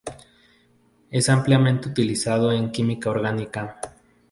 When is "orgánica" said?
3.11-3.77